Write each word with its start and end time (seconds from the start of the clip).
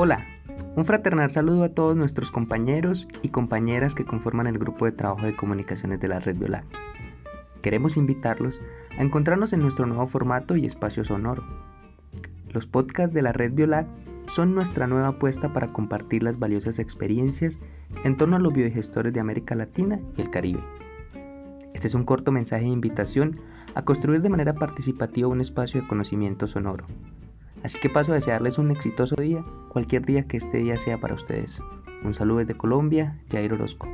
Hola, 0.00 0.24
un 0.76 0.84
fraternal 0.84 1.28
saludo 1.28 1.64
a 1.64 1.70
todos 1.70 1.96
nuestros 1.96 2.30
compañeros 2.30 3.08
y 3.20 3.30
compañeras 3.30 3.96
que 3.96 4.04
conforman 4.04 4.46
el 4.46 4.56
grupo 4.56 4.84
de 4.84 4.92
trabajo 4.92 5.26
de 5.26 5.34
comunicaciones 5.34 5.98
de 5.98 6.06
la 6.06 6.20
Red 6.20 6.36
Viola. 6.36 6.62
Queremos 7.62 7.96
invitarlos 7.96 8.60
a 8.96 9.02
encontrarnos 9.02 9.52
en 9.52 9.60
nuestro 9.60 9.86
nuevo 9.86 10.06
formato 10.06 10.54
y 10.54 10.66
espacio 10.66 11.04
sonoro. 11.04 11.42
Los 12.50 12.68
podcasts 12.68 13.12
de 13.12 13.22
la 13.22 13.32
Red 13.32 13.54
Viola 13.54 13.88
son 14.28 14.54
nuestra 14.54 14.86
nueva 14.86 15.08
apuesta 15.08 15.52
para 15.52 15.72
compartir 15.72 16.22
las 16.22 16.38
valiosas 16.38 16.78
experiencias 16.78 17.58
en 18.04 18.16
torno 18.16 18.36
a 18.36 18.38
los 18.38 18.52
biodigestores 18.52 19.12
de 19.12 19.18
América 19.18 19.56
Latina 19.56 19.98
y 20.16 20.20
el 20.20 20.30
Caribe. 20.30 20.62
Este 21.74 21.88
es 21.88 21.94
un 21.94 22.04
corto 22.04 22.30
mensaje 22.30 22.66
de 22.66 22.70
invitación 22.70 23.40
a 23.74 23.82
construir 23.82 24.22
de 24.22 24.28
manera 24.28 24.54
participativa 24.54 25.26
un 25.26 25.40
espacio 25.40 25.82
de 25.82 25.88
conocimiento 25.88 26.46
sonoro 26.46 26.86
Así 27.62 27.78
que 27.80 27.90
paso 27.90 28.12
a 28.12 28.14
desearles 28.14 28.58
un 28.58 28.70
exitoso 28.70 29.16
día, 29.16 29.44
cualquier 29.68 30.04
día 30.04 30.26
que 30.26 30.36
este 30.36 30.58
día 30.58 30.76
sea 30.76 30.98
para 30.98 31.14
ustedes. 31.14 31.60
Un 32.02 32.14
saludo 32.14 32.38
desde 32.38 32.56
Colombia, 32.56 33.18
Jair 33.30 33.52
Orozco. 33.52 33.88